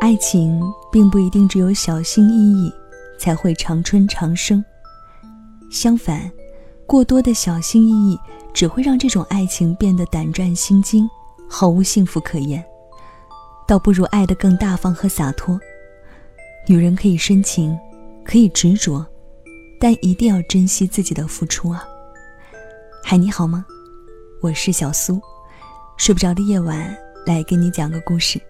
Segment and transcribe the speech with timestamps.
[0.00, 0.58] 爱情
[0.90, 2.72] 并不一定只有小心翼翼
[3.18, 4.64] 才会长春长生，
[5.70, 6.32] 相反，
[6.86, 8.18] 过多的小心翼翼
[8.54, 11.06] 只会让这种爱情变得胆战心惊，
[11.46, 12.64] 毫无幸福可言。
[13.68, 15.60] 倒不如爱得更大方和洒脱。
[16.66, 17.78] 女人可以深情，
[18.24, 19.06] 可以执着，
[19.78, 21.86] 但一定要珍惜自己的付出啊！
[23.04, 23.66] 嗨，你好吗？
[24.40, 25.20] 我是小苏，
[25.98, 26.96] 睡不着的夜晚
[27.26, 28.40] 来给你讲个故事。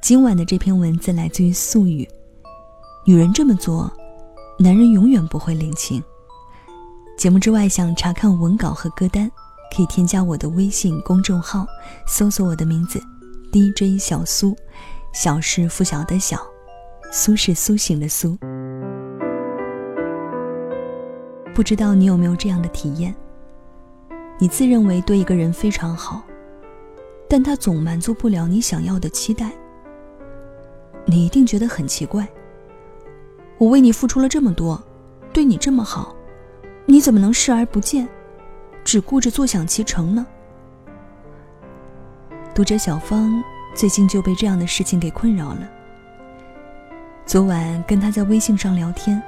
[0.00, 2.08] 今晚的这篇文字来自于素雨。
[3.04, 3.92] 女人这么做，
[4.58, 6.02] 男人永远不会领情。
[7.16, 9.28] 节目之外，想查看文稿和歌单，
[9.74, 11.66] 可以添加我的微信公众号，
[12.06, 13.00] 搜索我的名字。
[13.52, 14.56] DJ 小苏，
[15.12, 16.38] 小是拂晓的小，
[17.10, 18.38] 苏是苏醒的苏。
[21.54, 23.12] 不知道你有没有这样的体验？
[24.38, 26.22] 你自认为对一个人非常好，
[27.28, 29.50] 但他总满足不了你想要的期待。
[31.10, 32.28] 你一定觉得很奇怪。
[33.56, 34.80] 我为你付出了这么多，
[35.32, 36.14] 对你这么好，
[36.84, 38.06] 你怎么能视而不见，
[38.84, 40.26] 只顾着坐享其成呢？
[42.54, 43.42] 读者小芳
[43.74, 45.68] 最近就被这样的事情给困扰了。
[47.24, 49.22] 昨晚跟她在微信上聊天，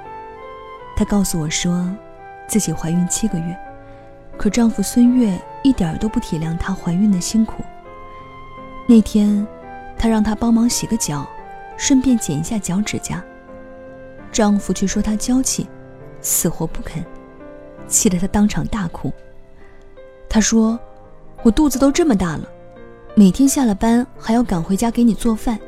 [0.95, 1.89] 她告诉我说，
[2.47, 3.57] 自己怀孕七个月，
[4.37, 7.63] 可丈夫孙悦一点都不体谅她怀孕的辛苦。
[8.87, 9.47] 那天，
[9.97, 11.27] 她让他帮忙洗个脚，
[11.81, 13.23] 顺便剪一下脚趾甲。
[14.31, 15.67] 丈夫却说她娇气，
[16.21, 17.03] 死活不肯，
[17.87, 19.11] 气得她当场大哭。
[20.29, 20.79] 她说
[21.41, 22.47] ：“我肚子都这么大了。”
[23.17, 25.59] 每天下了班还要赶回家给你做饭，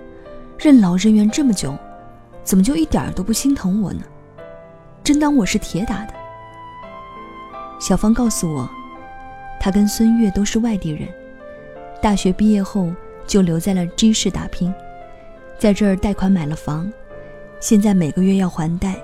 [0.55, 1.75] 任劳任怨这么久，
[2.43, 4.03] 怎么就一点都不心疼我呢？
[5.03, 6.13] 真当我是铁打的？
[7.79, 8.69] 小芳告诉我，
[9.59, 11.09] 她跟孙悦都是外地人，
[11.99, 12.93] 大学毕业后
[13.25, 14.71] 就留在了 G 市打拼，
[15.63, 16.91] 在这儿贷款买了房，
[17.61, 18.95] 现在每个月要还贷，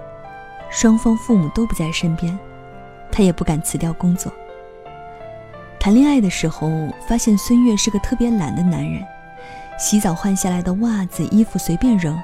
[0.70, 2.38] 双方父母都不在身边，
[3.10, 4.30] 他也不敢辞掉工作。
[5.80, 6.70] 谈恋爱的时候，
[7.08, 9.02] 发现孙悦是个特别懒的男人，
[9.78, 12.22] 洗澡换下来的袜子、衣服随便扔，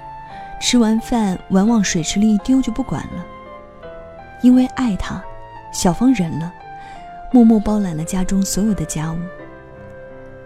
[0.60, 3.26] 吃完饭碗往水池里一丢就不管了。
[4.42, 5.24] 因为爱他，
[5.72, 6.52] 小芳忍了，
[7.32, 9.18] 默默包揽了家中所有的家务。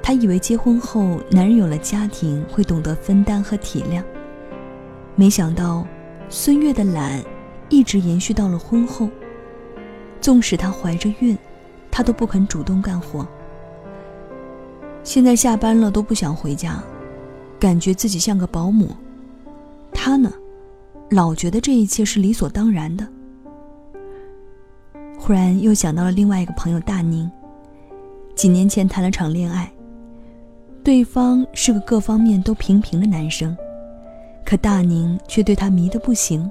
[0.02, 4.04] 她以为结婚后男人有了家庭会懂得分担和体谅，
[5.16, 5.86] 没想到
[6.30, 7.24] 孙悦的懒
[7.70, 9.10] 一直延续到了婚后。
[10.20, 11.38] 纵使她怀着孕。
[11.92, 13.28] 他都不肯主动干活，
[15.04, 16.82] 现在下班了都不想回家，
[17.60, 18.96] 感觉自己像个保姆。
[19.92, 20.32] 他呢，
[21.10, 23.06] 老觉得这一切是理所当然的。
[25.18, 27.30] 忽然又想到了另外一个朋友大宁，
[28.36, 29.70] 几年前谈了场恋爱，
[30.90, 33.56] 对方是个各方面都平平的男生，
[34.44, 36.50] 可大宁却对他迷得不行。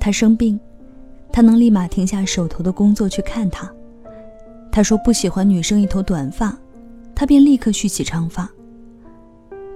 [0.00, 0.58] 他生病，
[1.30, 3.70] 他能立马停下手头的工作去看他。
[4.70, 6.56] 他说不喜欢女生一头短发，
[7.14, 8.48] 他便立刻蓄起长发。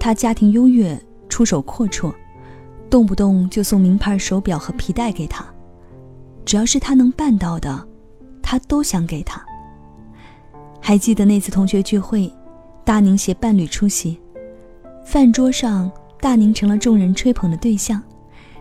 [0.01, 0.99] 他家庭优越，
[1.29, 2.11] 出手阔绰，
[2.89, 5.45] 动不动就送名牌手表和皮带给他，
[6.47, 7.87] 只要是他能办到的，
[8.41, 9.45] 他都想给他。
[10.81, 12.33] 还记得那次同学聚会，
[12.87, 14.17] 大宁携伴侣出席，
[15.05, 18.01] 饭桌上大宁成了众人吹捧的对象，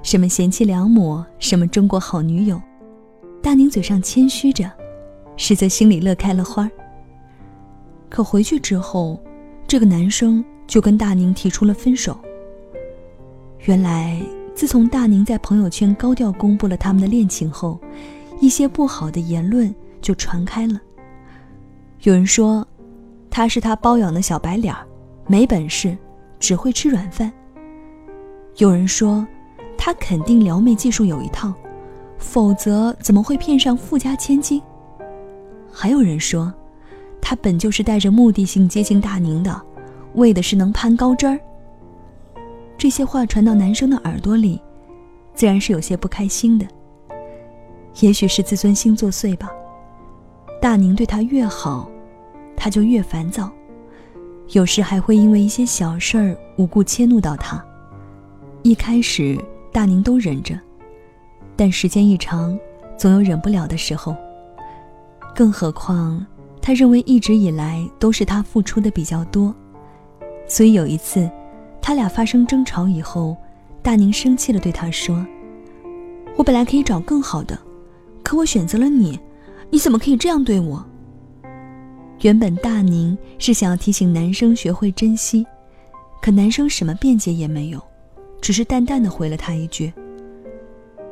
[0.01, 2.59] 什么贤妻良母，什么中国好女友，
[3.39, 4.67] 大宁嘴上谦虚着。
[5.37, 6.67] 实则心里乐开了花
[8.09, 9.21] 可回去之后，
[9.67, 12.17] 这个男生就跟大宁提出了分手。
[13.65, 14.19] 原来，
[14.55, 17.79] 自从大宁在朋友圈高调公布了他们的恋情后，
[18.39, 19.71] 一些不好的言论
[20.01, 20.81] 就传开了。
[22.01, 22.67] 有人说，
[23.35, 24.87] 他是他包养的小白脸儿
[25.27, 25.97] 没本事，
[26.39, 27.29] 只会吃软饭。
[28.55, 29.27] 有人说，
[29.77, 31.53] 他肯定撩妹技术有一套，
[32.17, 34.61] 否则怎么会骗上富家千金？
[35.69, 36.53] 还有人说，
[37.21, 39.61] 他本就是带着目的性接近大宁的，
[40.13, 41.37] 为的是能攀高枝儿。
[42.77, 44.61] 这些话传到男生的耳朵里，
[45.33, 46.65] 自然是有些不开心的。
[47.99, 49.51] 也许是自尊心作祟吧，
[50.61, 51.91] 大宁对他越好，
[52.55, 53.51] 他就越烦躁，
[54.49, 57.63] 有时还会因为一些小事儿无故迁怒到他。
[58.63, 59.37] 一开始
[59.71, 60.59] 大宁都忍着，
[61.55, 62.57] 但时间一长，
[62.97, 64.15] 总有忍不了的时候。
[65.35, 66.25] 更何况，
[66.61, 69.53] 他认为一直以来都是他付出的比较多，
[70.47, 71.29] 所以有一次，
[71.81, 73.35] 他俩发生争吵以后，
[73.83, 75.23] 大宁生气的对他说
[76.37, 77.59] ：“我本来可以找更好的，
[78.23, 79.19] 可我选择了你，
[79.69, 80.83] 你怎么可以这样对我？”
[82.25, 85.45] 原本大宁是想要提醒男生学会珍惜，
[86.23, 87.79] 可男生什么辩解也没有，
[88.41, 89.93] 只是淡淡的回了他一句：“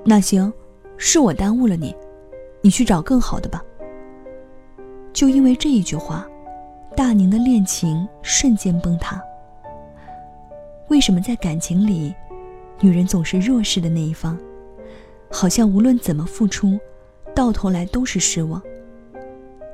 [0.04, 0.51] 那行，
[0.98, 1.95] 是我耽误了你，
[2.62, 3.63] 你去找更好的吧。”
[5.13, 6.27] 就因为这一句话，
[6.98, 9.21] 大宁的恋情瞬间崩塌。
[10.88, 12.12] 为什么在感情里，
[12.80, 14.36] 女人总是弱势的那一方？
[15.30, 16.80] 好像无论怎么付出，
[17.36, 18.60] 到头来都是失望。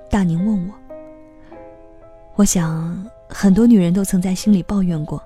[0.10, 0.74] 大宁问我，
[2.40, 5.22] 我想很多女人都曾在心里抱怨过：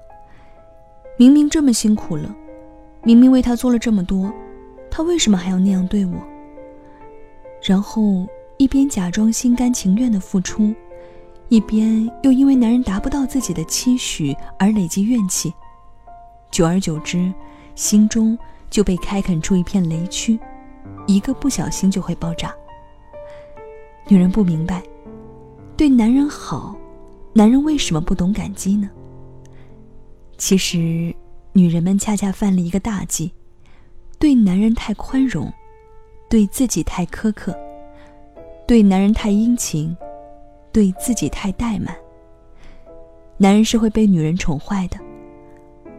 [1.16, 2.36] 明明这么辛苦了，
[3.04, 4.34] 明明为他做了这么多，
[4.90, 6.16] 他为什么还要那样对我？
[7.62, 8.28] 然后
[8.58, 10.74] 一边假装心甘情愿的付出，
[11.50, 15.54] 一边又因为男人达不到自己的期许而累积怨气。
[16.50, 17.32] 久而久之，
[17.76, 18.36] 心中
[18.72, 20.40] 就被开垦出一片雷区，
[21.06, 22.52] 一个不小心就会爆炸。
[24.08, 24.82] 女人不明白，
[25.78, 26.76] 对男人好，
[27.36, 28.88] 男人为什么不懂感激呢？
[30.38, 31.14] 其实，
[31.52, 33.32] 女人们恰恰犯了一个大忌：
[34.20, 35.52] 对男人太宽容，
[36.30, 37.58] 对自己太苛刻，
[38.68, 39.96] 对男人太殷勤，
[40.72, 41.96] 对自己太怠慢。
[43.38, 44.98] 男人是会被女人宠坏的。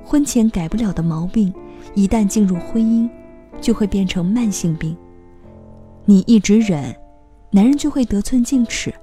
[0.04, 1.52] 婚前改不了的毛病，
[1.94, 3.10] 一旦进入婚姻，
[3.60, 4.96] 就会变成慢性病。
[6.04, 6.94] 你一直忍，
[7.50, 8.94] 男人就会得寸进尺。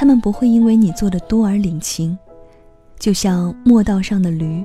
[0.00, 2.16] 他们不会因为你做的多而领情，
[3.00, 4.64] 就像磨道上的驴，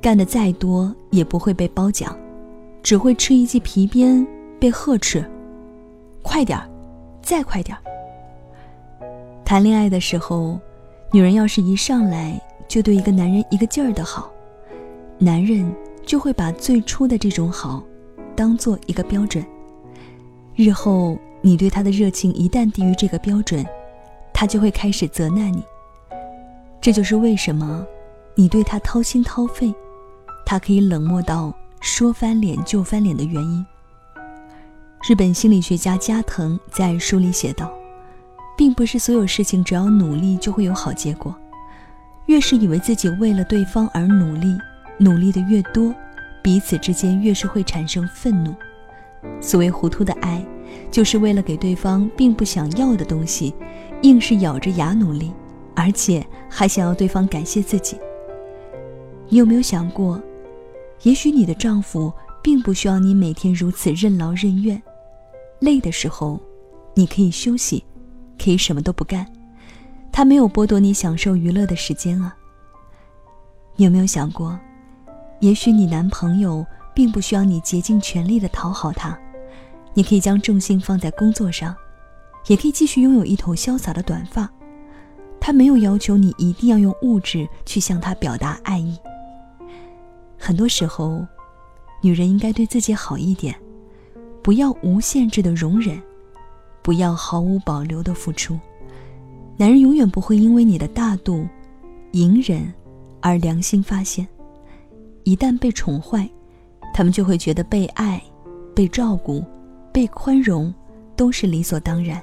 [0.00, 2.16] 干的再多也不会被褒奖，
[2.82, 4.26] 只会吃一记皮鞭
[4.58, 5.22] 被呵斥。
[6.22, 6.66] 快点儿，
[7.20, 7.80] 再快点儿。
[9.44, 10.58] 谈恋爱的时候，
[11.12, 14.32] 女人要是一上来就对一个男人一个劲儿的好。
[15.18, 15.70] 男人
[16.06, 17.82] 就会把最初的这种好，
[18.34, 19.44] 当做一个标准。
[20.56, 23.62] 日后你对他的热情一旦低于这个标准，
[24.40, 25.62] 他就会开始责难你。
[26.80, 27.86] 这就是为什么
[28.34, 29.70] 你对他掏心掏肺，
[30.46, 31.52] 他可以冷漠到
[31.82, 33.66] 说翻脸就翻脸的原因。
[35.06, 37.70] 日本心理学家加藤在书里写道，
[38.56, 41.34] 并不是所有事情只要努力就会有好结果，
[42.24, 44.56] 越是以为自己为了对方而努力。
[44.96, 45.94] 努力的越多，
[46.42, 48.54] 彼此之间越是会产生愤怒。
[49.38, 50.42] 所谓糊涂的爱，
[50.90, 53.54] 就是为了给对方并不想要的东西，
[54.02, 55.32] 硬是咬着牙努力，
[55.74, 57.98] 而且还想要对方感谢自己。
[59.28, 60.20] 你有没有想过，
[61.02, 62.12] 也许你的丈夫
[62.42, 64.80] 并不需要你每天如此任劳任怨，
[65.60, 66.40] 累的时候，
[66.94, 67.84] 你可以休息，
[68.42, 69.26] 可以什么都不干，
[70.10, 72.34] 他没有剥夺你享受娱乐的时间啊。
[73.76, 74.58] 你有没有想过？
[75.40, 79.18] 也许你男朋友并不需要你竭尽全力的讨好他，
[79.94, 81.74] 你可以将重心放在工作上，
[82.46, 84.50] 也可以继续拥有一头潇洒的短发。
[85.38, 88.98] 他没有要求你一定要用物质去向他表达爱意。
[90.36, 91.26] 很多时候，
[92.02, 93.54] 女人应该对自己好一点，
[94.42, 96.00] 不要无限制的容忍，
[96.82, 98.58] 不要毫无保留的付出。
[99.56, 101.46] 男人永远不会因为你的大度、
[102.12, 102.72] 隐忍
[103.20, 104.26] 而良心发现。
[105.24, 106.28] 一旦被宠坏，
[106.94, 108.22] 他们就会觉得被爱、
[108.74, 109.44] 被照顾、
[109.92, 110.72] 被宽容
[111.16, 112.22] 都是理所当然。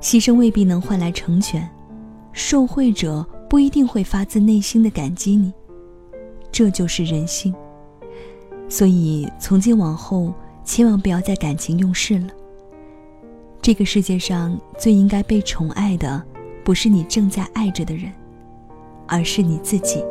[0.00, 1.68] 牺牲未必能换来成全，
[2.32, 5.52] 受惠者不一定会发自内心的感激你。
[6.50, 7.54] 这就是人性。
[8.68, 10.32] 所以从今往后，
[10.64, 12.28] 千万不要在感情用事了。
[13.60, 16.22] 这个世界上最应该被宠爱的，
[16.64, 18.10] 不是你正在爱着的人，
[19.06, 20.02] 而是你自己。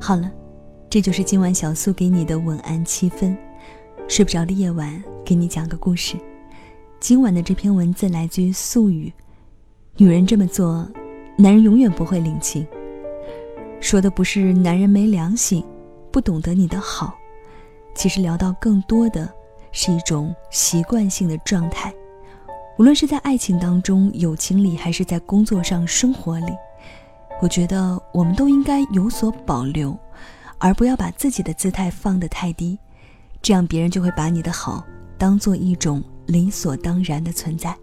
[0.00, 0.28] 好了，
[0.88, 3.36] 这就是今晚小苏给你的晚安七分。
[4.10, 6.16] 睡不着的夜晚，给你讲个故事。
[6.98, 9.10] 今晚的这篇文字来自于素语。
[9.96, 10.84] 女人这么做，
[11.38, 12.66] 男人永远不会领情。
[13.80, 15.64] 说的不是男人没良心，
[16.10, 17.14] 不懂得你的好。
[17.94, 19.32] 其实聊到更多的
[19.70, 21.94] 是一种习惯性的状态。
[22.78, 26.52] 无论是在爱情当中、友情里，还是在工作上、生活里。
[27.40, 29.96] 我觉得我们都应该有所保留，
[30.58, 32.76] 而不要把自己的姿态放得太低，
[33.42, 34.84] 这样别人就会把你的好
[35.18, 37.76] 当做一种理所当然的存在。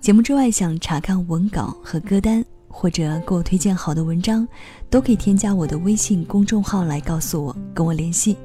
[0.00, 4.46] 节目之外，想查看文稿和歌单，或者给我推荐好的文章，
[4.88, 8.36] 都可以添加我的微信公众号来告诉我，跟我联系。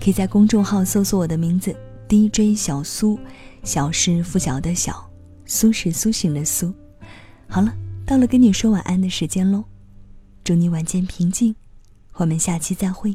[0.00, 1.74] 可以在公众号搜索我的名字
[2.08, 3.18] DJ 小苏，
[3.62, 5.08] 小是拂晓的小，
[5.46, 6.72] 苏是苏醒的苏。
[7.48, 7.74] 好了。
[8.06, 9.62] 到了跟你说晚安的时间喽，
[10.42, 11.54] 祝你晚间平静，
[12.14, 13.14] 我们下期再会。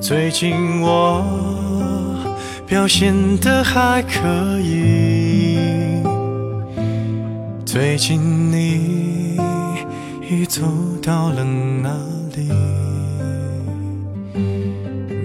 [0.00, 1.22] 最近我
[2.66, 6.02] 表现的还可以，
[7.66, 9.36] 最近你
[10.28, 10.62] 已走
[11.02, 11.90] 到了哪
[12.34, 12.50] 里？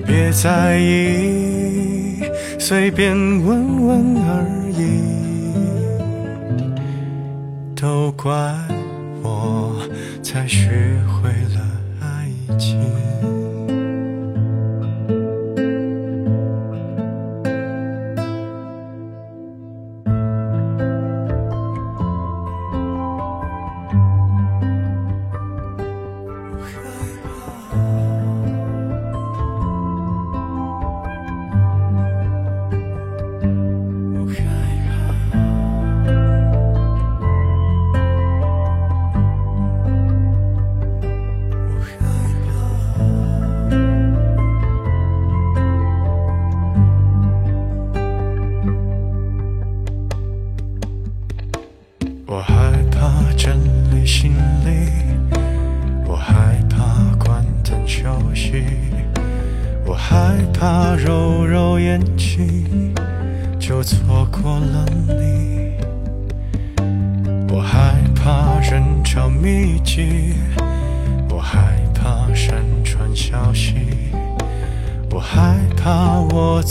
[0.05, 2.19] 别在意，
[2.59, 5.15] 随便问问而已。
[7.75, 8.31] 都怪
[9.23, 9.75] 我
[10.21, 10.67] 才学
[11.07, 11.14] 会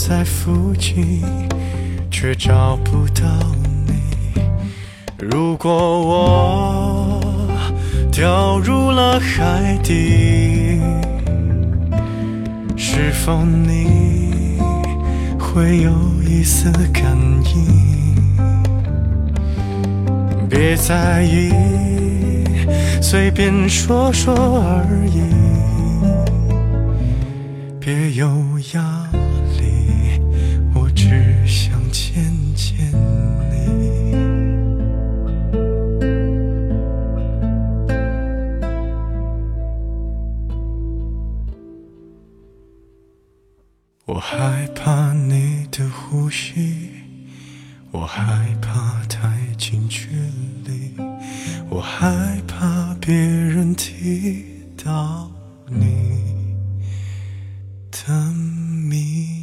[0.07, 1.23] 在附近，
[2.11, 3.25] 却找不到
[3.87, 4.39] 你。
[5.17, 7.19] 如果我
[8.11, 10.79] 掉入了海底，
[12.77, 14.59] 是否你
[15.39, 15.91] 会有
[16.23, 17.17] 一丝感
[17.55, 17.65] 应？
[20.47, 21.51] 别在意，
[23.01, 25.23] 随便说说而已，
[27.79, 28.27] 别有
[28.75, 28.94] 压
[44.75, 46.89] 怕你的呼吸，
[47.91, 50.09] 我害怕太近距
[50.65, 50.91] 离，
[51.69, 54.45] 我害怕别人提
[54.83, 55.31] 到
[55.67, 56.55] 你
[57.89, 59.34] 的名